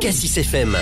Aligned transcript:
Cassis 0.00 0.36
FM. 0.38 0.76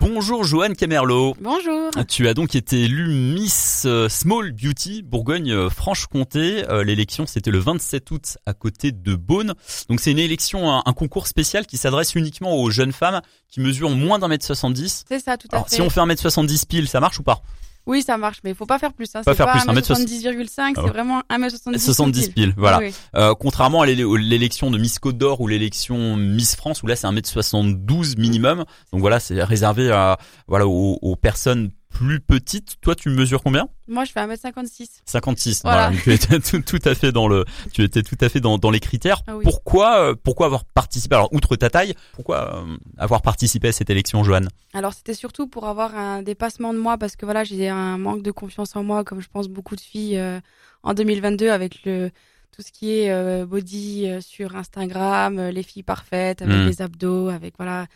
Bonjour 0.00 0.44
Joanne 0.44 0.74
Camerlo. 0.76 1.36
Bonjour. 1.40 1.90
Tu 2.08 2.28
as 2.28 2.34
donc 2.34 2.54
été 2.54 2.82
élue 2.84 3.08
Miss 3.08 3.82
euh, 3.84 4.08
Small 4.08 4.52
Beauty 4.52 5.02
Bourgogne-Franche-Comté. 5.02 6.68
Euh, 6.68 6.84
L'élection 6.84 7.26
c'était 7.26 7.50
le 7.50 7.58
27 7.58 8.10
août 8.10 8.38
à 8.46 8.54
côté 8.54 8.92
de 8.92 9.14
Beaune. 9.16 9.54
Donc 9.88 10.00
c'est 10.00 10.12
une 10.12 10.18
élection, 10.18 10.70
un, 10.72 10.82
un 10.86 10.92
concours 10.92 11.26
spécial 11.26 11.66
qui 11.66 11.76
s'adresse 11.76 12.14
uniquement 12.14 12.56
aux 12.56 12.70
jeunes 12.70 12.92
femmes 12.92 13.20
qui 13.48 13.60
mesurent 13.60 13.90
moins 13.90 14.18
d'un 14.18 14.28
mètre 14.28 14.46
70. 14.46 15.04
C'est 15.08 15.18
ça, 15.20 15.36
tout 15.36 15.48
à 15.52 15.56
Alors 15.56 15.68
fait. 15.68 15.76
si 15.76 15.82
on 15.82 15.90
fait 15.90 16.00
un 16.00 16.06
mètre 16.06 16.22
70 16.22 16.64
pile, 16.66 16.88
ça 16.88 17.00
marche 17.00 17.18
ou 17.18 17.22
pas? 17.24 17.42
Oui, 17.88 18.02
ça 18.02 18.18
marche, 18.18 18.38
mais 18.44 18.50
il 18.50 18.56
faut 18.56 18.66
pas 18.66 18.78
faire 18.78 18.92
plus. 18.92 19.08
Hein. 19.14 19.22
Pas 19.24 19.32
C'est 19.32 19.36
faire 19.38 19.46
pas 19.46 19.52
plus, 19.52 19.80
1m70,5, 19.80 20.50
Ah 20.58 20.70
c'est 20.74 20.80
ouais. 20.82 20.88
vraiment 20.90 21.22
1m70. 21.30 21.78
70 21.78 22.20
pile. 22.20 22.32
piles, 22.34 22.54
voilà. 22.56 22.78
Oui, 22.78 22.84
oui. 22.88 22.94
Euh, 23.16 23.34
contrairement 23.34 23.80
à 23.80 23.86
l'élection 23.86 24.70
de 24.70 24.76
Miss 24.78 24.98
Côte 24.98 25.16
d'Or 25.16 25.40
ou 25.40 25.48
l'élection 25.48 26.14
Miss 26.16 26.54
France 26.54 26.82
où 26.82 26.86
là 26.86 26.96
c'est 26.96 27.06
un 27.06 27.12
mètre 27.12 27.28
72 27.28 28.16
minimum. 28.18 28.64
Donc 28.92 29.00
voilà, 29.00 29.18
c'est 29.20 29.42
réservé 29.42 29.90
à 29.90 30.18
voilà 30.46 30.68
aux, 30.68 30.98
aux 31.00 31.16
personnes 31.16 31.70
plus 31.90 32.20
petites. 32.20 32.76
Toi, 32.80 32.94
tu 32.94 33.08
mesures 33.10 33.42
combien? 33.42 33.68
Moi, 33.88 34.04
je 34.04 34.12
fais 34.12 34.20
1m56. 34.20 34.86
56. 35.04 35.62
Voilà. 35.62 35.90
tu 36.02 36.12
étais 36.12 36.38
tout, 36.40 36.60
tout 36.60 36.78
à 36.88 36.94
fait 36.94 37.10
dans 37.12 37.26
le, 37.28 37.44
tu 37.72 37.82
étais 37.82 38.02
tout 38.02 38.16
à 38.20 38.28
fait 38.28 38.40
dans, 38.40 38.58
dans 38.58 38.70
les 38.70 38.80
critères. 38.80 39.22
Ah 39.26 39.36
oui. 39.36 39.42
Pourquoi, 39.44 39.98
euh, 40.00 40.14
pourquoi 40.22 40.46
avoir 40.46 40.64
participé? 40.64 41.14
Alors, 41.14 41.32
outre 41.32 41.56
ta 41.56 41.70
taille, 41.70 41.94
pourquoi 42.12 42.56
euh, 42.62 42.76
avoir 42.98 43.22
participé 43.22 43.68
à 43.68 43.72
cette 43.72 43.90
élection, 43.90 44.22
Joanne 44.24 44.48
Alors, 44.74 44.92
c'était 44.92 45.14
surtout 45.14 45.46
pour 45.48 45.66
avoir 45.66 45.96
un 45.96 46.22
dépassement 46.22 46.72
de 46.74 46.78
moi 46.78 46.98
parce 46.98 47.16
que 47.16 47.24
voilà, 47.24 47.42
j'ai 47.44 47.68
un 47.68 47.98
manque 47.98 48.22
de 48.22 48.30
confiance 48.30 48.76
en 48.76 48.84
moi, 48.84 49.02
comme 49.04 49.20
je 49.20 49.28
pense 49.28 49.48
beaucoup 49.48 49.74
de 49.76 49.80
filles 49.80 50.18
euh, 50.18 50.40
en 50.82 50.94
2022 50.94 51.50
avec 51.50 51.84
le 51.84 52.10
tout 52.52 52.62
ce 52.62 52.72
qui 52.72 52.90
est 52.98 53.10
euh, 53.12 53.46
body 53.46 54.08
sur 54.20 54.56
Instagram, 54.56 55.40
les 55.48 55.62
filles 55.62 55.84
parfaites 55.84 56.42
avec 56.42 56.56
Mm. 56.56 56.66
les 56.66 56.82
abdos, 56.82 57.28
avec 57.28 57.54
voilà. 57.56 57.86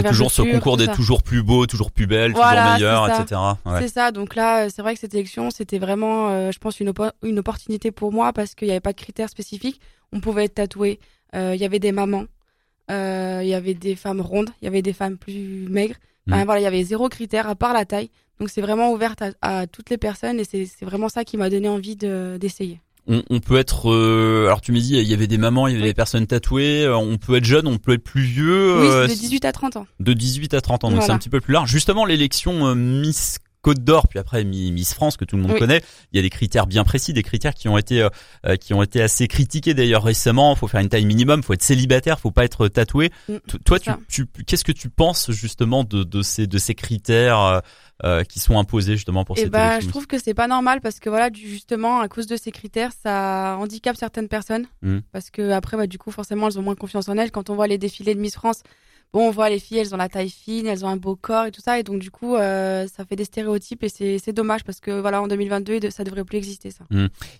C'est 0.00 0.08
toujours 0.08 0.30
ce 0.30 0.42
concours 0.54 0.76
ça. 0.86 0.94
toujours 0.94 1.22
plus 1.22 1.42
beau, 1.42 1.66
toujours 1.66 1.90
plus 1.90 2.06
belle, 2.06 2.32
Voilà, 2.32 2.62
toujours 2.62 2.72
meilleur, 2.74 3.20
etc. 3.20 3.40
Ouais. 3.66 3.80
C'est 3.82 3.88
ça. 3.88 4.10
Donc 4.12 4.34
là, 4.34 4.64
euh, 4.64 4.68
c'est 4.74 4.80
vrai 4.82 4.94
que 4.94 5.00
cette 5.00 5.14
élection, 5.14 5.50
c'était 5.50 5.78
vraiment, 5.78 6.30
euh, 6.30 6.50
je 6.52 6.58
pense, 6.58 6.80
une, 6.80 6.90
oppo- 6.90 7.12
une 7.22 7.38
opportunité 7.38 7.90
pour 7.90 8.12
moi 8.12 8.32
parce 8.32 8.54
qu'il 8.54 8.68
n'y 8.68 8.72
avait 8.72 8.80
pas 8.80 8.92
de 8.92 8.98
critères 9.00 9.28
spécifiques. 9.28 9.80
On 10.12 10.20
pouvait 10.20 10.44
être 10.44 10.54
tatoué. 10.54 10.98
Euh, 11.34 11.52
Il 11.54 11.60
y 11.60 11.64
avait 11.64 11.78
des 11.78 11.92
mamans. 11.92 12.24
euh, 12.90 13.40
Il 13.42 13.48
y 13.48 13.54
avait 13.54 13.74
des 13.74 13.96
femmes 13.96 14.20
rondes. 14.20 14.50
Il 14.60 14.64
y 14.64 14.68
avait 14.68 14.82
des 14.82 14.92
femmes 14.92 15.16
plus 15.18 15.66
maigres. 15.68 15.96
Enfin, 16.28 16.42
Mm. 16.42 16.44
voilà, 16.44 16.60
il 16.60 16.64
y 16.64 16.66
avait 16.66 16.84
zéro 16.84 17.08
critère 17.08 17.48
à 17.48 17.54
part 17.54 17.72
la 17.72 17.84
taille. 17.84 18.10
Donc 18.38 18.48
c'est 18.50 18.60
vraiment 18.60 18.92
ouverte 18.92 19.22
à, 19.22 19.32
à 19.60 19.66
toutes 19.66 19.90
les 19.90 19.98
personnes 19.98 20.40
et 20.40 20.44
c'est 20.44 20.68
vraiment 20.84 21.08
ça 21.08 21.24
qui 21.24 21.36
m'a 21.36 21.50
donné 21.50 21.68
envie 21.68 21.96
de- 21.96 22.38
d'essayer. 22.40 22.80
On, 23.08 23.22
on 23.30 23.40
peut 23.40 23.56
être, 23.58 23.90
euh, 23.92 24.44
alors 24.46 24.60
tu 24.60 24.70
me 24.72 24.78
dis, 24.78 24.96
il 24.96 25.08
y 25.08 25.12
avait 25.14 25.26
des 25.26 25.38
mamans, 25.38 25.66
il 25.66 25.72
y 25.72 25.74
avait 25.74 25.82
Oui. 25.82 25.88
des 25.90 25.94
personnes 25.94 26.26
tatouées. 26.26 26.84
euh, 26.84 26.96
On 26.96 27.18
peut 27.18 27.36
être 27.36 27.44
jeune, 27.44 27.66
on 27.66 27.78
peut 27.78 27.94
être 27.94 28.04
plus 28.04 28.22
vieux. 28.22 28.80
oui, 28.80 28.86
euh, 28.88 29.08
de 29.08 29.12
18 29.12 29.44
à 29.44 29.50
30 29.52 29.76
ans. 29.76 29.86
de 29.98 30.12
18 30.12 30.54
à 30.54 30.60
30 30.60 30.84
ans, 30.84 30.88
donc 30.88 30.98
Voilà. 30.98 31.06
c'est 31.06 31.12
un 31.12 31.18
petit 31.18 31.28
peu 31.28 31.40
plus 31.40 31.52
large. 31.52 31.68
Justement, 31.70 32.04
l'élection 32.04 32.66
euh, 32.68 32.74
Miss 32.74 33.38
Côte 33.62 33.84
d'Or, 33.84 34.08
puis 34.08 34.18
après 34.18 34.42
Mi- 34.44 34.72
Miss 34.72 34.92
France 34.92 35.16
que 35.16 35.24
tout 35.24 35.36
le 35.36 35.42
monde 35.42 35.52
Oui. 35.52 35.58
connaît, 35.60 35.82
il 36.12 36.16
y 36.16 36.18
a 36.18 36.22
des 36.22 36.30
critères 36.30 36.66
bien 36.66 36.82
précis, 36.82 37.12
des 37.12 37.22
critères 37.22 37.54
qui 37.54 37.68
ont 37.68 37.78
été 37.78 38.02
euh, 38.02 38.08
euh, 38.44 38.56
qui 38.56 38.74
ont 38.74 38.82
été 38.82 39.00
assez 39.00 39.28
critiqués 39.28 39.72
d'ailleurs 39.72 40.02
récemment. 40.02 40.54
Faut 40.56 40.66
faire 40.68 40.80
une 40.80 40.88
taille 40.88 41.04
minimum, 41.06 41.42
faut 41.44 41.52
être 41.52 41.62
célibataire, 41.62 42.18
faut 42.18 42.32
pas 42.32 42.44
être 42.44 42.66
tatoué. 42.68 43.10
Mm, 43.28 43.36
Toi, 43.64 43.78
tu, 43.78 43.90
tu 44.08 44.26
qu'est-ce 44.44 44.64
que 44.64 44.72
tu 44.72 44.88
penses 44.90 45.30
justement 45.30 45.84
de, 45.84 46.02
de 46.02 46.22
ces 46.22 46.46
de 46.48 46.58
ces 46.58 46.74
critères 46.74 47.38
euh, 47.40 47.60
euh, 48.04 48.24
qui 48.24 48.40
sont 48.40 48.58
imposés 48.58 48.94
justement 48.96 49.24
pour 49.24 49.38
Et 49.38 49.42
cette 49.42 49.50
bah, 49.52 49.78
je 49.78 49.86
trouve 49.86 50.08
que 50.08 50.18
c'est 50.18 50.34
pas 50.34 50.48
normal 50.48 50.80
parce 50.80 50.98
que 50.98 51.08
voilà, 51.08 51.28
justement, 51.32 52.00
à 52.00 52.08
cause 52.08 52.26
de 52.26 52.36
ces 52.36 52.50
critères, 52.50 52.90
ça 53.00 53.56
handicape 53.60 53.96
certaines 53.96 54.26
personnes. 54.28 54.66
Mm. 54.82 54.98
Parce 55.12 55.30
que 55.30 55.52
après, 55.52 55.76
bah, 55.76 55.86
du 55.86 55.98
coup, 55.98 56.10
forcément, 56.10 56.48
elles 56.48 56.58
ont 56.58 56.62
moins 56.62 56.74
confiance 56.74 57.08
en 57.08 57.16
elles. 57.16 57.30
Quand 57.30 57.48
on 57.48 57.54
voit 57.54 57.68
les 57.68 57.78
défilés 57.78 58.16
de 58.16 58.20
Miss 58.20 58.34
France, 58.34 58.62
bon, 59.12 59.28
on 59.28 59.30
voit 59.30 59.50
les 59.50 59.58
filles, 59.58 59.78
elles 59.78 59.94
ont 59.94 59.98
la 59.98 60.08
taille 60.08 60.30
fine, 60.30 60.66
elles 60.66 60.84
ont 60.84 60.88
un 60.88 60.96
beau 60.96 61.16
corps 61.16 61.46
et 61.46 61.50
tout 61.52 61.60
ça. 61.60 61.78
Et 61.78 61.82
donc, 61.82 61.98
du 62.00 62.10
coup, 62.10 62.36
euh, 62.36 62.86
ça 62.96 63.04
fait 63.04 63.16
des 63.16 63.24
stéréotypes 63.24 63.82
et 63.84 63.88
c'est 63.88 64.18
c'est 64.18 64.32
dommage 64.32 64.64
parce 64.64 64.80
que 64.80 64.90
voilà, 65.00 65.20
en 65.22 65.28
2022, 65.28 65.80
de- 65.80 65.90
ça 65.90 66.04
devrait 66.04 66.24
plus 66.24 66.38
exister, 66.38 66.70
ça. 66.70 66.84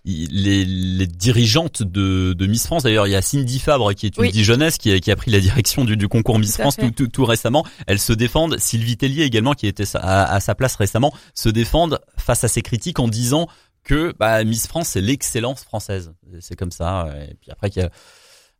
Il- 0.04 0.42
les, 0.42 0.64
les 0.64 1.06
dirigeantes 1.06 1.82
de, 1.82 2.32
de 2.34 2.46
Miss 2.46 2.66
France, 2.66 2.82
d'ailleurs, 2.82 3.06
il 3.06 3.10
y 3.10 3.16
a 3.16 3.22
Cindy 3.22 3.58
Fabre 3.58 3.94
qui 3.94 4.06
est 4.06 4.16
une 4.16 4.22
Oui. 4.24 4.30
dijonnaise 4.32 4.76
qui 4.78 4.92
a, 4.92 5.00
qui 5.00 5.10
a 5.10 5.16
pris 5.16 5.30
la 5.30 5.40
direction 5.40 5.84
du, 5.84 5.96
du 5.96 6.08
concours 6.08 6.38
Miss 6.38 6.52
Tout 6.56 6.62
France 6.62 6.76
tout, 6.76 6.90
tout, 6.90 7.08
tout 7.08 7.24
récemment. 7.24 7.64
Elles 7.86 7.98
se 8.00 8.12
défendent. 8.12 8.58
Sylvie 8.58 8.96
Tellier 8.96 9.22
également, 9.22 9.54
qui 9.54 9.66
était 9.66 9.84
à, 9.94 10.32
à 10.32 10.40
sa 10.40 10.54
place 10.54 10.76
récemment, 10.76 11.12
se 11.34 11.48
défendent 11.48 12.00
face 12.18 12.44
à 12.44 12.48
ces 12.48 12.62
critiques 12.62 12.98
en 12.98 13.08
disant 13.08 13.48
que 13.84 14.14
bah, 14.18 14.44
Miss 14.44 14.68
France 14.68 14.88
c'est 14.88 15.00
l'excellence 15.00 15.64
française. 15.64 16.12
C'est 16.40 16.54
comme 16.56 16.70
ça. 16.70 17.08
Et 17.28 17.34
puis 17.34 17.50
après, 17.50 17.68
il 17.68 17.78
y 17.80 17.82
a, 17.82 17.90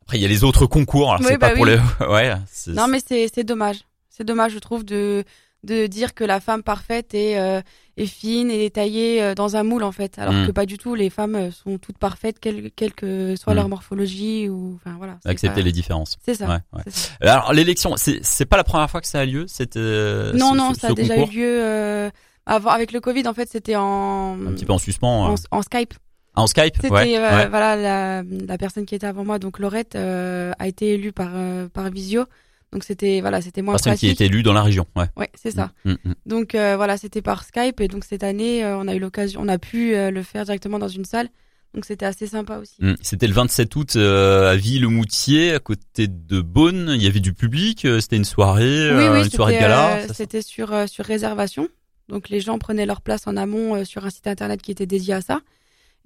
après 0.03 0.17
il 0.17 0.21
y 0.21 0.25
a 0.25 0.29
les 0.29 0.43
autres 0.43 0.65
concours. 0.65 1.09
Alors 1.11 1.21
Oui, 1.21 1.27
c'est 1.29 1.37
pas 1.37 1.49
bah 1.49 1.55
pour 1.55 1.65
les. 1.65 1.77
Ouais. 2.09 2.33
Non, 2.67 2.87
mais 2.87 2.99
c'est 3.05 3.27
c'est 3.33 3.43
dommage. 3.43 3.79
C'est 4.09 4.23
dommage, 4.23 4.51
je 4.53 4.59
trouve, 4.59 4.83
de 4.85 5.23
de 5.63 5.87
dire 5.87 6.13
que 6.13 6.25
la 6.25 6.41
femme 6.41 6.61
parfaite 6.61 7.13
est, 7.13 7.39
euh, 7.39 7.61
est 7.95 8.05
fine 8.05 8.51
et 8.51 8.69
taillée 8.69 9.23
euh, 9.23 9.33
dans 9.33 9.55
un 9.55 9.63
moule 9.63 9.83
en 9.83 9.93
fait, 9.93 10.19
alors 10.19 10.33
Mm. 10.33 10.47
que 10.47 10.51
pas 10.51 10.65
du 10.65 10.77
tout. 10.77 10.93
Les 10.93 11.09
femmes 11.09 11.35
euh, 11.35 11.51
sont 11.51 11.77
toutes 11.77 11.97
parfaites, 11.97 12.37
quelle, 12.41 12.69
quelle 12.71 12.93
que 12.93 13.37
soit 13.37 13.53
Mm. 13.53 13.55
leur 13.55 13.69
morphologie 13.69 14.49
ou 14.49 14.75
enfin 14.75 14.95
voilà. 14.97 15.17
c'est 15.23 15.29
accepter 15.29 15.61
pas- 15.61 15.65
les 15.65 15.71
différences. 15.71 16.17
C'est 16.25 16.33
ça. 16.35 16.47
Ouais, 16.49 16.57
ouais. 16.73 16.81
c'est 16.87 16.93
ça. 16.93 17.13
Alors 17.21 17.53
l'élection, 17.53 17.95
c'est 17.95 18.19
c'est 18.23 18.45
pas 18.45 18.57
la 18.57 18.65
première 18.65 18.89
fois 18.89 18.99
que 18.99 19.07
ça 19.07 19.21
a 19.21 19.25
lieu. 19.25 19.45
Cette 19.47 19.77
euh, 19.77 20.33
Non, 20.33 20.51
ce- 20.51 20.57
non, 20.57 20.73
ce- 20.73 20.81
ça 20.81 20.87
ce 20.87 20.91
a 20.91 20.95
déjà 20.95 21.15
concours 21.15 21.33
eu 21.33 21.37
lieu 21.37 21.63
euh, 21.63 22.09
avant 22.45 22.71
avec 22.71 22.91
le 22.91 22.99
Covid. 22.99 23.25
En 23.29 23.33
fait, 23.33 23.47
c'était 23.49 23.77
en 23.77 24.33
un 24.45 24.51
petit 24.51 24.65
peu 24.65 24.73
en 24.73 24.77
suspens. 24.79 25.07
en, 25.27 25.31
euh. 25.33 25.35
en 25.51 25.61
Skype. 25.61 25.93
En 26.35 26.47
Skype. 26.47 26.75
C'était 26.75 26.89
ouais, 26.91 27.17
euh, 27.17 27.37
ouais. 27.37 27.49
voilà 27.49 27.75
la, 27.75 28.23
la 28.23 28.57
personne 28.57 28.85
qui 28.85 28.95
était 28.95 29.05
avant 29.05 29.23
moi, 29.23 29.39
donc 29.39 29.59
Laurette, 29.59 29.95
euh, 29.95 30.51
a 30.57 30.67
été 30.67 30.93
élue 30.93 31.11
par 31.11 31.31
euh, 31.33 31.67
par 31.69 31.89
visio. 31.89 32.25
Donc 32.71 32.83
c'était 32.83 33.21
voilà, 33.21 33.39
c'était 33.41 33.61
moins 33.61 33.75
Personne 33.75 33.95
qui 33.95 34.09
est 34.09 34.19
élue 34.21 34.41
dans 34.41 34.53
la 34.53 34.63
région. 34.63 34.87
Ouais. 34.95 35.05
Ouais, 35.15 35.29
c'est 35.35 35.51
ça. 35.51 35.71
Mm, 35.85 35.91
mm. 35.91 36.13
Donc 36.25 36.55
euh, 36.55 36.75
voilà, 36.75 36.97
c'était 36.97 37.21
par 37.21 37.43
Skype 37.43 37.79
et 37.81 37.87
donc 37.87 38.03
cette 38.03 38.23
année, 38.23 38.65
on 38.65 38.87
a 38.87 38.95
eu 38.95 38.99
l'occasion, 38.99 39.41
on 39.43 39.47
a 39.47 39.59
pu 39.59 39.93
le 39.95 40.23
faire 40.23 40.45
directement 40.45 40.79
dans 40.79 40.87
une 40.87 41.05
salle. 41.05 41.29
Donc 41.75 41.85
c'était 41.85 42.05
assez 42.05 42.25
sympa 42.25 42.57
aussi. 42.57 42.75
Mm. 42.79 42.95
C'était 43.01 43.27
le 43.27 43.33
27 43.33 43.75
août 43.75 43.95
à 43.95 44.55
Ville-Moutier, 44.55 45.53
à 45.53 45.59
côté 45.59 46.07
de 46.07 46.41
Beaune. 46.41 46.93
Il 46.95 47.03
y 47.03 47.07
avait 47.07 47.19
du 47.19 47.33
public. 47.33 47.87
C'était 47.99 48.17
une 48.17 48.25
soirée, 48.25 48.91
oui, 48.91 49.03
oui, 49.11 49.23
une 49.23 49.29
soirée 49.29 49.53
de 49.53 49.59
gala. 49.59 50.11
c'était 50.11 50.41
sur 50.41 50.89
sur 50.89 51.05
réservation. 51.05 51.67
Donc 52.09 52.29
les 52.29 52.39
gens 52.39 52.57
prenaient 52.57 52.87
leur 52.87 53.01
place 53.01 53.27
en 53.27 53.37
amont 53.37 53.85
sur 53.85 54.03
un 54.03 54.09
site 54.09 54.25
internet 54.25 54.63
qui 54.63 54.71
était 54.71 54.87
dédié 54.87 55.13
à 55.13 55.21
ça. 55.21 55.41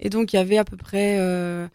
Et 0.00 0.10
donc 0.10 0.32
il 0.32 0.36
y 0.36 0.38
avait 0.38 0.58
à 0.58 0.64
peu 0.64 0.76
près, 0.76 1.16
euh, 1.18 1.66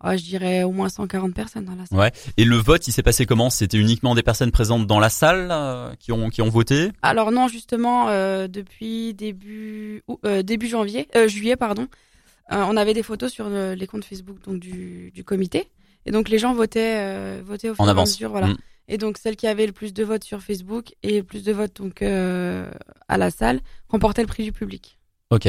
ah, 0.00 0.16
je 0.16 0.22
dirais 0.22 0.62
au 0.62 0.70
moins 0.70 0.88
140 0.88 1.34
personnes 1.34 1.64
dans 1.64 1.74
la 1.74 1.86
salle. 1.86 1.98
Ouais. 1.98 2.12
Et 2.36 2.44
le 2.44 2.56
vote, 2.56 2.86
il 2.86 2.92
s'est 2.92 3.02
passé 3.02 3.26
comment? 3.26 3.50
C'était 3.50 3.78
uniquement 3.78 4.14
des 4.14 4.22
personnes 4.22 4.52
présentes 4.52 4.86
dans 4.86 5.00
la 5.00 5.10
salle 5.10 5.48
euh, 5.50 5.92
qui 5.98 6.12
ont 6.12 6.30
qui 6.30 6.40
ont 6.40 6.48
voté? 6.48 6.90
Alors 7.02 7.32
non, 7.32 7.48
justement, 7.48 8.08
euh, 8.08 8.46
depuis 8.46 9.14
début 9.14 10.04
euh, 10.24 10.42
début 10.42 10.68
janvier, 10.68 11.08
juillet 11.26 11.56
pardon, 11.56 11.88
on 12.50 12.76
avait 12.76 12.94
des 12.94 13.02
photos 13.02 13.32
sur 13.32 13.48
les 13.48 13.86
comptes 13.86 14.04
Facebook 14.04 14.38
donc 14.44 14.60
du, 14.60 15.10
du 15.12 15.24
comité. 15.24 15.68
Et 16.06 16.12
donc 16.12 16.28
les 16.28 16.38
gens 16.38 16.54
votaient 16.54 17.40
votaient 17.42 17.70
au 17.70 17.74
fur 17.74 17.84
et 17.84 17.90
à 17.90 17.94
mesure, 17.94 18.30
voilà. 18.30 18.48
Mm. 18.48 18.56
Et 18.90 18.98
donc 18.98 19.18
celle 19.18 19.36
qui 19.36 19.46
avait 19.46 19.66
le 19.66 19.72
plus 19.72 19.92
de 19.92 20.02
votes 20.04 20.24
sur 20.24 20.40
Facebook 20.42 20.94
et 21.02 21.22
plus 21.22 21.42
de 21.42 21.52
votes 21.52 21.76
donc 21.76 22.02
à 22.02 23.18
la 23.18 23.30
salle 23.30 23.60
remportait 23.88 24.22
le 24.22 24.28
prix 24.28 24.44
du 24.44 24.52
public. 24.52 24.98
Ok. 25.30 25.48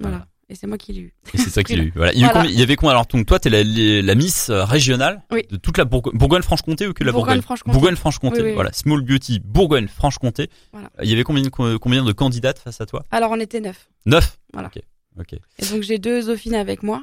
Voilà. 0.00 0.26
Et 0.50 0.54
c'est 0.54 0.66
moi 0.66 0.76
qui 0.76 0.92
l'ai 0.92 1.00
eu. 1.00 1.14
c'est 1.34 1.48
ça 1.48 1.62
qu'il 1.62 1.78
y 1.78 1.80
a 1.80 1.84
eu. 1.84 1.92
Voilà. 1.96 2.12
Il 2.12 2.18
y, 2.20 2.22
eu 2.24 2.28
il 2.52 2.62
avait 2.62 2.76
combien? 2.76 2.90
Alors 2.90 3.06
donc 3.06 3.24
toi, 3.26 3.38
t'es 3.38 3.48
la, 3.48 3.64
la, 3.64 4.02
la 4.02 4.14
Miss 4.14 4.50
euh, 4.50 4.64
régionale 4.64 5.22
Oui. 5.32 5.42
de 5.50 5.56
toute 5.56 5.78
la 5.78 5.84
Bourg- 5.84 6.10
Bourgogne-Franche-Comté 6.12 6.86
ou 6.86 6.92
que 6.92 7.02
la 7.02 7.12
Bourgogne? 7.12 7.36
Bourgogne-Franche-Comté. 7.36 7.72
Bourgogne-Franche-Comté. 7.72 8.42
Oui, 8.42 8.48
oui. 8.50 8.54
Voilà. 8.54 8.70
Small 8.72 9.00
Beauty 9.00 9.40
Bourgogne-Franche-Comté. 9.42 10.50
Voilà. 10.72 10.90
Il 11.02 11.08
y 11.08 11.12
avait 11.12 11.24
combien 11.24 11.42
de 11.42 11.48
combien 11.76 12.04
de 12.04 12.12
candidates 12.12 12.58
face 12.58 12.80
à 12.80 12.86
toi? 12.86 13.04
Alors 13.10 13.30
on 13.30 13.40
était 13.40 13.60
neuf. 13.60 13.88
Neuf? 14.06 14.38
Voilà. 14.52 14.68
Ok. 14.74 14.82
Ok. 15.18 15.32
Et 15.32 15.66
donc 15.72 15.82
j'ai 15.82 15.98
deux 15.98 16.24
dauphines 16.26 16.54
avec 16.54 16.82
moi. 16.82 17.02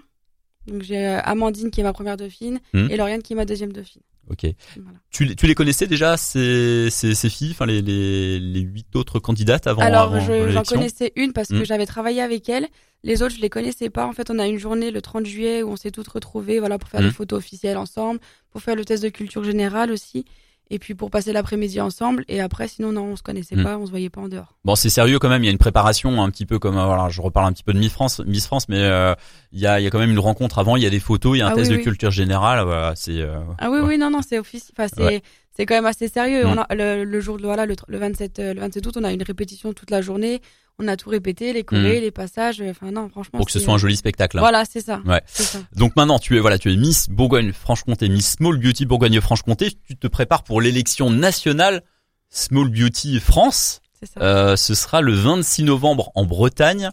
Donc 0.68 0.84
j'ai 0.84 0.98
euh, 1.08 1.20
Amandine 1.24 1.72
qui 1.72 1.82
est 1.82 1.84
ma 1.84 1.94
première 1.94 2.18
dauphine 2.18 2.60
Hmm. 2.74 2.88
et 2.92 2.98
Lauriane 2.98 3.24
qui 3.24 3.34
est 3.34 3.36
ma 3.36 3.46
deuxième 3.46 3.74
dauphine. 3.74 4.02
Ok. 4.30 4.46
Voilà. 4.78 5.00
Tu, 5.10 5.26
les- 5.26 5.36
tu 5.36 5.48
les 5.48 5.56
connaissais 5.56 5.88
déjà 5.88 6.16
ces, 6.16 6.90
ces, 6.92 7.16
ces 7.16 7.30
filles, 7.30 7.52
enfin 7.52 7.66
les, 7.66 7.82
les, 7.82 8.40
les 8.40 8.60
huit 8.62 8.96
autres 8.96 9.20
candidates 9.20 9.66
avant, 9.66 9.82
Alors, 9.82 10.20
je- 10.20 10.28
j'en 10.28 10.34
l'élection 10.46 10.76
connaissais 10.78 11.12
une 11.16 11.34
parce 11.34 11.48
que 11.50 11.56
Mm. 11.56 11.66
j'avais 11.66 11.88
travaillé 11.88 12.22
avec 12.22 12.48
elle. 12.48 12.68
Les 13.04 13.24
autres, 13.24 13.36
je 13.36 13.42
les 13.42 13.50
connaissais 13.50 13.90
pas. 13.90 14.06
En 14.06 14.14
fait, 14.14 14.30
on 14.30 14.38
a 14.40 14.48
une 14.48 14.60
journée 14.60 14.92
le 14.92 15.02
30 15.02 15.26
juillet 15.26 15.64
où 15.64 15.70
on 15.72 15.76
s'est 15.76 15.92
toutes 15.92 16.08
retrouvées, 16.08 16.60
voilà, 16.60 16.78
pour 16.78 16.88
faire 16.90 17.02
des 17.02 17.12
photos 17.12 17.40
officielles 17.40 17.78
ensemble, 17.78 18.20
pour 18.52 18.62
faire 18.62 18.76
le 18.76 18.86
test 18.86 19.02
de 19.04 19.10
culture 19.10 19.44
générale 19.44 19.92
aussi, 19.92 20.24
et 20.70 20.78
puis 20.78 20.94
pour 20.94 21.10
passer 21.10 21.34
l'après-midi 21.34 21.82
ensemble. 21.82 22.24
Et 22.28 22.40
après, 22.42 22.68
sinon, 22.68 22.92
non, 22.92 23.06
on 23.06 23.16
se 23.16 23.24
connaissait 23.24 23.56
Mm. 23.56 23.64
pas, 23.64 23.78
on 23.80 23.86
se 23.88 23.90
voyait 23.92 24.10
pas 24.12 24.22
en 24.22 24.28
dehors. 24.28 24.56
Bon, 24.64 24.76
c'est 24.76 24.90
sérieux 24.90 25.18
quand 25.20 25.30
même. 25.30 25.42
Il 25.44 25.48
y 25.48 25.50
a 25.50 25.52
une 25.52 25.58
préparation 25.58 26.22
un 26.24 26.30
petit 26.30 26.46
peu 26.46 26.60
comme 26.60 26.78
euh, 26.78 26.86
voilà, 26.86 27.10
je 27.10 27.22
reparle 27.22 27.48
un 27.48 27.52
petit 27.54 27.64
peu 27.64 27.74
de 27.74 27.80
Miss 27.80 27.92
France, 27.92 28.22
Miss 28.26 28.46
France, 28.46 28.70
mais 28.70 28.78
euh, 28.80 29.16
il 29.52 29.60
y 29.60 29.66
a, 29.66 29.80
il 29.80 29.84
y 29.84 29.88
a 29.88 29.90
quand 29.90 30.00
même 30.00 30.12
une 30.12 30.20
rencontre 30.20 30.60
avant. 30.60 30.76
Il 30.78 30.84
y 30.84 30.86
a 30.86 30.90
des 30.92 31.00
photos, 31.00 31.36
il 31.36 31.40
y 31.40 31.42
a 31.42 31.48
un 31.48 31.52
Ah 31.52 31.56
test 31.56 31.70
oui, 31.72 31.78
de 31.78 31.80
oui. 31.80 31.84
culture 31.84 32.12
générale. 32.12 32.64
Voilà, 32.64 32.94
c'est 32.96 33.20
euh, 33.20 33.40
Ah 33.58 33.72
oui, 33.72 33.80
ouais. 33.80 33.88
oui, 33.88 33.98
non, 33.98 34.12
non, 34.12 34.22
c'est 34.22 34.38
officiel. 34.40 34.74
Enfin, 34.78 34.88
c'est 34.96 35.04
Ouais. 35.04 35.22
c'est 35.58 35.66
quand 35.66 35.74
même 35.76 35.88
assez 35.88 36.08
sérieux. 36.08 36.46
Mm. 36.46 36.50
On 36.50 36.58
a 36.62 36.76
le, 36.76 37.04
le 37.04 37.20
jour 37.20 37.38
de 37.38 37.44
voilà, 37.44 37.66
le, 37.66 37.76
le 37.88 37.98
27 37.98 38.40
euh, 38.40 38.54
le 38.54 38.60
27 38.62 38.86
août, 38.86 38.94
on 38.98 39.04
a 39.04 39.12
une 39.12 39.24
répétition 39.24 39.74
toute 39.74 39.90
la 39.90 40.02
journée. 40.02 40.40
On 40.84 40.88
a 40.88 40.98
tout 40.98 41.10
répété, 41.10 41.54
les 41.54 41.64
chorés, 41.64 42.02
les 42.02 42.12
passages. 42.12 42.62
Enfin 42.68 42.92
non, 42.92 43.08
franchement. 43.10 43.38
pour 43.38 43.46
que 43.46 43.52
ce 43.52 43.60
soit 43.60 43.74
un 43.74 43.78
joli 43.78 43.96
spectacle. 43.96 44.38
hein. 44.38 44.42
Voilà, 44.42 44.64
c'est 44.66 44.82
ça. 44.82 45.00
Ouais. 45.06 45.22
Ça. 45.28 45.60
Donc 45.76 45.96
maintenant, 45.96 46.18
tu 46.18 46.36
es 46.38 46.40
voilà, 46.40 46.58
tu 46.58 46.74
es 46.74 46.76
Miss 46.76 47.08
Bourgogne-Franche-Comté, 47.10 48.10
Miss 48.10 48.32
Small 48.34 48.58
Beauty 48.58 48.86
Bourgogne-Franche-Comté. 48.86 49.72
Tu 49.88 49.96
te 49.96 50.08
prépares 50.08 50.44
pour 50.44 50.60
l'élection 50.62 51.10
nationale. 51.12 51.84
Small 52.30 52.70
Beauty 52.70 53.20
France. 53.20 53.82
Ça. 54.04 54.20
Euh, 54.22 54.56
ce 54.56 54.74
sera 54.74 55.02
le 55.02 55.14
26 55.14 55.64
novembre 55.64 56.12
en 56.16 56.26
Bretagne. 56.26 56.90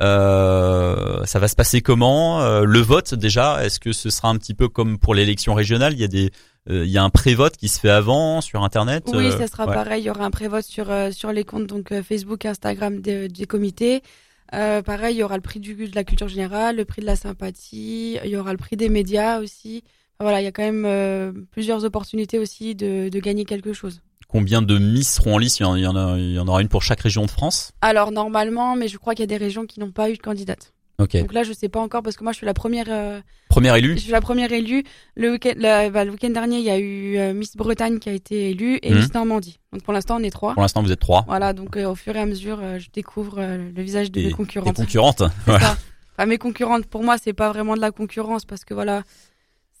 Euh, 0.00 1.24
ça 1.24 1.38
va 1.38 1.48
se 1.48 1.56
passer 1.56 1.80
comment 1.80 2.40
euh, 2.42 2.64
Le 2.64 2.80
vote 2.80 3.14
déjà, 3.14 3.64
est-ce 3.64 3.80
que 3.80 3.92
ce 3.92 4.10
sera 4.10 4.28
un 4.28 4.36
petit 4.36 4.54
peu 4.54 4.68
comme 4.68 4.98
pour 4.98 5.14
l'élection 5.14 5.54
régionale? 5.54 5.92
Il 5.94 6.00
y 6.00 6.04
a 6.04 6.08
des, 6.08 6.26
euh, 6.26 6.30
il 6.68 6.86
y 6.88 6.98
a 6.98 7.04
un 7.04 7.10
pré-vote 7.10 7.56
qui 7.56 7.68
se 7.68 7.78
fait 7.78 7.90
avant 7.90 8.40
sur 8.40 8.62
internet. 8.64 9.04
Oui, 9.12 9.30
ça 9.32 9.46
sera 9.46 9.66
pareil. 9.66 10.02
Il 10.02 10.06
y 10.06 10.10
aura 10.10 10.24
un 10.24 10.30
pré-vote 10.30 10.64
sur 10.64 10.88
sur 11.12 11.32
les 11.32 11.44
comptes 11.44 11.66
donc 11.66 11.92
Facebook, 12.02 12.44
Instagram 12.44 13.00
des, 13.00 13.28
des 13.28 13.46
comités. 13.46 14.02
pareil, 14.50 15.16
il 15.16 15.18
y 15.18 15.22
aura 15.22 15.36
le 15.36 15.42
prix 15.42 15.60
du, 15.60 15.74
de 15.74 15.94
la 15.94 16.04
culture 16.04 16.28
générale, 16.28 16.76
le 16.76 16.84
prix 16.84 17.02
de 17.02 17.06
la 17.06 17.16
sympathie, 17.16 18.18
il 18.24 18.30
y 18.30 18.36
aura 18.36 18.52
le 18.52 18.58
prix 18.58 18.76
des 18.76 18.88
médias 18.88 19.40
aussi. 19.40 19.84
voilà, 20.20 20.40
il 20.40 20.44
y 20.44 20.48
a 20.48 20.52
quand 20.52 20.70
même 20.70 21.46
plusieurs 21.50 21.84
opportunités 21.84 22.38
aussi 22.38 22.74
de, 22.74 23.08
de 23.08 23.18
gagner 23.20 23.44
quelque 23.44 23.72
chose. 23.72 24.02
Combien 24.28 24.60
de 24.60 24.76
Miss 24.78 25.14
seront 25.14 25.34
en 25.34 25.38
lice? 25.38 25.60
Il 25.60 25.62
y, 25.62 25.86
en, 25.86 25.96
a, 25.96 26.18
il 26.18 26.32
y 26.32 26.38
en 26.38 26.48
aura 26.48 26.60
une 26.60 26.68
pour 26.68 26.82
chaque 26.82 27.00
région 27.00 27.24
de 27.24 27.30
France? 27.30 27.72
Alors 27.80 28.10
normalement, 28.10 28.74
mais 28.74 28.88
je 28.88 28.98
crois 28.98 29.14
qu'il 29.14 29.22
y 29.22 29.24
a 29.24 29.26
des 29.28 29.36
régions 29.36 29.66
qui 29.66 29.78
n'ont 29.78 29.92
pas 29.92 30.10
eu 30.10 30.14
de 30.14 30.22
candidate. 30.22 30.72
Donc 30.98 31.32
là, 31.32 31.42
je 31.42 31.52
sais 31.52 31.68
pas 31.68 31.80
encore 31.80 32.02
parce 32.02 32.16
que 32.16 32.24
moi, 32.24 32.32
je 32.32 32.38
suis 32.38 32.46
la 32.46 32.54
première. 32.54 32.86
Euh, 32.88 33.20
première 33.48 33.74
élue. 33.76 33.96
Je 33.96 34.02
suis 34.02 34.12
la 34.12 34.20
première 34.20 34.52
élue. 34.52 34.82
Le 35.14 35.32
week-end, 35.32 35.52
bah, 35.58 36.04
le 36.04 36.10
week-end 36.10 36.30
dernier, 36.30 36.58
il 36.58 36.64
y 36.64 36.70
a 36.70 36.78
eu 36.78 37.18
euh, 37.18 37.34
Miss 37.34 37.56
Bretagne 37.56 37.98
qui 37.98 38.08
a 38.08 38.12
été 38.12 38.50
élue 38.50 38.78
et 38.82 38.92
mmh. 38.92 38.96
Miss 38.96 39.14
Normandie. 39.14 39.58
Donc 39.72 39.82
pour 39.82 39.92
l'instant, 39.92 40.16
on 40.18 40.22
est 40.22 40.30
trois. 40.30 40.54
Pour 40.54 40.62
l'instant, 40.62 40.82
vous 40.82 40.92
êtes 40.92 41.00
trois. 41.00 41.24
Voilà. 41.26 41.52
Donc 41.52 41.76
euh, 41.76 41.90
au 41.90 41.94
fur 41.94 42.16
et 42.16 42.20
à 42.20 42.26
mesure, 42.26 42.60
je 42.78 42.88
découvre 42.92 43.40
le 43.40 43.82
visage 43.82 44.10
de 44.10 44.20
mes 44.22 44.30
concurrentes. 44.30 44.74
Des 44.74 44.82
concurrentes. 44.82 45.22
Voilà. 45.46 45.76
Enfin, 46.18 46.26
mes 46.26 46.38
concurrentes, 46.38 46.86
pour 46.86 47.02
moi, 47.02 47.16
c'est 47.22 47.34
pas 47.34 47.50
vraiment 47.50 47.76
de 47.76 47.80
la 47.80 47.90
concurrence 47.90 48.46
parce 48.46 48.64
que 48.64 48.72
voilà, 48.72 49.02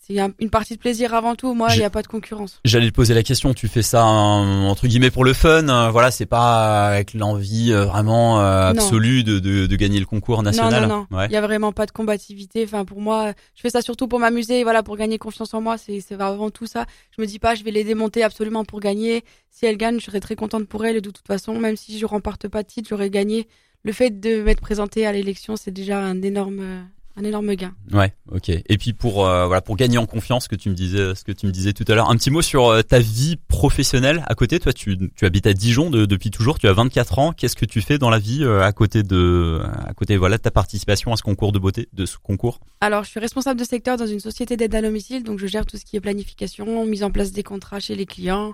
c'est 0.06 0.20
une 0.38 0.50
partie 0.50 0.74
de 0.74 0.78
plaisir 0.78 1.14
avant 1.14 1.34
tout. 1.34 1.52
Moi, 1.52 1.68
il 1.74 1.78
n'y 1.78 1.84
a 1.84 1.90
pas 1.90 2.02
de 2.02 2.06
concurrence. 2.06 2.60
J'allais 2.64 2.90
te 2.90 2.94
poser 2.94 3.12
la 3.12 3.24
question. 3.24 3.54
Tu 3.54 3.66
fais 3.66 3.82
ça 3.82 4.04
entre 4.04 4.86
guillemets 4.86 5.10
pour 5.10 5.24
le 5.24 5.32
fun. 5.32 5.68
Hein, 5.68 5.90
voilà, 5.90 6.12
c'est 6.12 6.26
pas 6.26 6.86
avec 6.86 7.12
l'envie 7.12 7.72
euh, 7.72 7.86
vraiment 7.86 8.40
euh, 8.40 8.68
absolue 8.68 9.24
de, 9.24 9.40
de, 9.40 9.66
de, 9.66 9.76
gagner 9.76 9.98
le 9.98 10.06
concours 10.06 10.44
national. 10.44 10.82
Non, 10.82 10.88
non, 10.88 11.06
non. 11.10 11.24
Il 11.24 11.32
y 11.32 11.36
a 11.36 11.40
vraiment 11.40 11.72
pas 11.72 11.86
de 11.86 11.90
combativité. 11.90 12.62
Enfin, 12.64 12.84
pour 12.84 13.00
moi, 13.00 13.32
je 13.56 13.62
fais 13.62 13.70
ça 13.70 13.82
surtout 13.82 14.06
pour 14.06 14.20
m'amuser. 14.20 14.62
Voilà, 14.62 14.84
pour 14.84 14.96
gagner 14.96 15.18
confiance 15.18 15.52
en 15.54 15.60
moi. 15.60 15.76
C'est 15.76 16.00
avant 16.12 16.50
tout 16.50 16.66
ça. 16.66 16.86
Je 17.16 17.20
me 17.20 17.26
dis 17.26 17.40
pas, 17.40 17.56
je 17.56 17.64
vais 17.64 17.72
les 17.72 17.82
démonter 17.82 18.22
absolument 18.22 18.64
pour 18.64 18.78
gagner. 18.78 19.24
Si 19.50 19.66
elles 19.66 19.76
gagnent, 19.76 19.98
je 19.98 20.04
serai 20.04 20.20
très 20.20 20.36
contente 20.36 20.68
pour 20.68 20.84
elles. 20.84 20.96
Et 20.96 21.00
de 21.00 21.10
toute 21.10 21.26
façon, 21.26 21.58
même 21.58 21.76
si 21.76 21.98
je 21.98 22.06
remporte 22.06 22.46
pas 22.46 22.62
de 22.62 22.68
titre, 22.68 22.88
j'aurais 22.88 23.10
gagné. 23.10 23.48
Le 23.82 23.92
fait 23.92 24.20
de 24.20 24.42
m'être 24.42 24.60
présentée 24.60 25.04
à 25.04 25.12
l'élection, 25.12 25.56
c'est 25.56 25.72
déjà 25.72 25.98
un 25.98 26.22
énorme 26.22 26.86
un 27.16 27.24
énorme 27.24 27.54
gain. 27.54 27.74
Ouais, 27.92 28.12
ok. 28.30 28.50
Et 28.50 28.78
puis 28.78 28.92
pour 28.92 29.26
euh, 29.26 29.46
voilà 29.46 29.62
pour 29.62 29.76
gagner 29.76 29.98
en 29.98 30.06
confiance, 30.06 30.44
ce 30.44 30.48
que 30.48 30.56
tu 30.56 30.68
me 30.68 30.74
disais, 30.74 31.14
ce 31.14 31.24
que 31.24 31.32
tu 31.32 31.46
me 31.46 31.50
disais 31.50 31.72
tout 31.72 31.84
à 31.88 31.94
l'heure, 31.94 32.10
un 32.10 32.16
petit 32.16 32.30
mot 32.30 32.42
sur 32.42 32.66
euh, 32.66 32.82
ta 32.82 32.98
vie 32.98 33.36
professionnelle 33.48 34.22
à 34.26 34.34
côté. 34.34 34.60
Toi, 34.60 34.72
tu, 34.72 34.98
tu 35.16 35.24
habites 35.24 35.46
à 35.46 35.54
Dijon 35.54 35.90
depuis 35.90 36.30
toujours. 36.30 36.58
Tu 36.58 36.68
as 36.68 36.74
24 36.74 37.18
ans. 37.18 37.32
Qu'est-ce 37.32 37.56
que 37.56 37.64
tu 37.64 37.80
fais 37.80 37.98
dans 37.98 38.10
la 38.10 38.18
vie 38.18 38.44
euh, 38.44 38.62
à 38.62 38.72
côté 38.72 39.02
de 39.02 39.60
à 39.86 39.94
côté 39.94 40.16
voilà 40.16 40.36
de 40.36 40.42
ta 40.42 40.50
participation 40.50 41.12
à 41.12 41.16
ce 41.16 41.22
concours 41.22 41.52
de 41.52 41.58
beauté, 41.58 41.88
de 41.92 42.04
ce 42.04 42.18
concours? 42.18 42.60
Alors, 42.80 43.04
je 43.04 43.10
suis 43.10 43.20
responsable 43.20 43.58
de 43.58 43.64
secteur 43.64 43.96
dans 43.96 44.06
une 44.06 44.20
société 44.20 44.56
d'aide 44.56 44.74
à 44.74 44.82
domicile, 44.82 45.24
donc 45.24 45.38
je 45.38 45.46
gère 45.46 45.64
tout 45.64 45.78
ce 45.78 45.84
qui 45.84 45.96
est 45.96 46.00
planification, 46.00 46.84
mise 46.84 47.02
en 47.02 47.10
place 47.10 47.32
des 47.32 47.42
contrats 47.42 47.80
chez 47.80 47.96
les 47.96 48.06
clients 48.06 48.52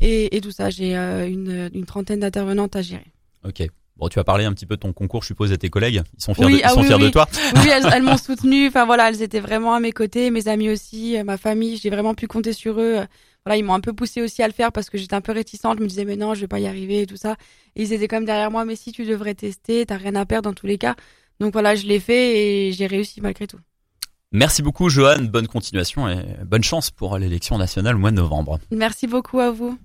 et, 0.00 0.36
et 0.36 0.40
tout 0.40 0.50
ça. 0.50 0.68
J'ai 0.70 0.96
une, 0.96 1.70
une 1.72 1.86
trentaine 1.86 2.20
d'intervenantes 2.20 2.74
à 2.74 2.82
gérer. 2.82 3.12
Ok. 3.44 3.62
Bon, 4.00 4.08
tu 4.08 4.18
as 4.18 4.24
parlé 4.24 4.46
un 4.46 4.54
petit 4.54 4.64
peu 4.64 4.76
de 4.76 4.80
ton 4.80 4.94
concours, 4.94 5.20
je 5.20 5.26
suppose, 5.26 5.52
à 5.52 5.58
tes 5.58 5.68
collègues. 5.68 6.00
Ils 6.16 6.22
sont 6.22 6.32
fiers, 6.32 6.46
de, 6.46 6.50
ils 6.52 6.60
ah 6.64 6.70
sont 6.70 6.82
fiers 6.82 6.98
de 6.98 7.10
toi. 7.10 7.28
Oui, 7.56 7.68
elles, 7.68 8.02
m'ont 8.02 8.16
soutenu. 8.16 8.68
Enfin 8.68 8.86
voilà, 8.86 9.10
elles 9.10 9.20
étaient 9.20 9.40
vraiment 9.40 9.74
à 9.74 9.80
mes 9.80 9.92
côtés, 9.92 10.30
mes 10.30 10.48
amis 10.48 10.70
aussi, 10.70 11.18
euh, 11.18 11.24
ma 11.24 11.36
famille. 11.36 11.76
J'ai 11.76 11.90
vraiment 11.90 12.14
pu 12.14 12.26
compter 12.26 12.54
sur 12.54 12.80
eux. 12.80 13.00
Voilà, 13.44 13.58
ils 13.58 13.62
m'ont 13.62 13.74
un 13.74 13.80
peu 13.80 13.92
poussé 13.92 14.22
aussi 14.22 14.42
à 14.42 14.46
le 14.46 14.54
faire 14.54 14.72
parce 14.72 14.88
que 14.88 14.96
j'étais 14.96 15.14
un 15.14 15.20
peu 15.20 15.32
réticente. 15.32 15.76
Je 15.78 15.82
me 15.82 15.88
disais 15.88 16.06
mais 16.06 16.16
non, 16.16 16.32
je 16.32 16.40
vais 16.40 16.48
pas 16.48 16.60
y 16.60 16.66
arriver 16.66 17.02
et 17.02 17.06
tout 17.06 17.18
ça. 17.18 17.36
Et 17.76 17.82
ils 17.82 17.92
étaient 17.92 18.08
quand 18.08 18.16
même 18.16 18.24
derrière 18.24 18.50
moi. 18.50 18.64
Mais 18.64 18.74
si 18.74 18.90
tu 18.90 19.04
devrais 19.04 19.34
tester, 19.34 19.84
t'as 19.84 19.98
rien 19.98 20.14
à 20.14 20.24
perdre 20.24 20.48
dans 20.48 20.54
tous 20.54 20.66
les 20.66 20.78
cas. 20.78 20.94
Donc 21.38 21.52
voilà, 21.52 21.74
je 21.74 21.86
l'ai 21.86 22.00
fait 22.00 22.68
et 22.68 22.72
j'ai 22.72 22.86
réussi 22.86 23.20
malgré 23.20 23.46
tout. 23.46 23.58
Merci 24.32 24.62
beaucoup, 24.62 24.88
Johan. 24.88 25.24
Bonne 25.24 25.46
continuation 25.46 26.08
et 26.08 26.24
bonne 26.46 26.62
chance 26.62 26.90
pour 26.90 27.18
l'élection 27.18 27.58
nationale 27.58 27.96
au 27.96 27.98
mois 27.98 28.12
de 28.12 28.16
novembre. 28.16 28.60
Merci 28.70 29.06
beaucoup 29.06 29.40
à 29.40 29.50
vous. 29.50 29.76